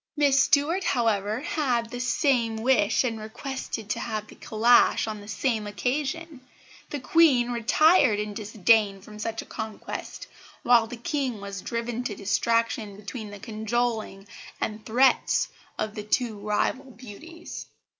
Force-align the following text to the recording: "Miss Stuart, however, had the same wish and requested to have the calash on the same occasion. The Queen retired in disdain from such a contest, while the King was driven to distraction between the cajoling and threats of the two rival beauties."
"Miss 0.17 0.41
Stuart, 0.41 0.83
however, 0.83 1.41
had 1.41 1.91
the 1.91 1.99
same 1.99 2.55
wish 2.55 3.03
and 3.03 3.19
requested 3.19 3.87
to 3.91 3.99
have 3.99 4.25
the 4.25 4.33
calash 4.35 5.05
on 5.05 5.21
the 5.21 5.27
same 5.27 5.67
occasion. 5.67 6.41
The 6.89 6.99
Queen 6.99 7.51
retired 7.51 8.17
in 8.19 8.33
disdain 8.33 9.01
from 9.01 9.19
such 9.19 9.43
a 9.43 9.45
contest, 9.45 10.25
while 10.63 10.87
the 10.87 10.97
King 10.97 11.39
was 11.39 11.61
driven 11.61 12.03
to 12.05 12.15
distraction 12.15 12.95
between 12.97 13.29
the 13.29 13.37
cajoling 13.37 14.25
and 14.59 14.83
threats 14.83 15.49
of 15.77 15.93
the 15.93 16.01
two 16.03 16.35
rival 16.39 16.89
beauties." 16.89 17.67